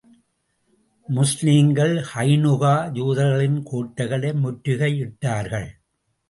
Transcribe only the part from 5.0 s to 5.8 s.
இட்டார்கள்.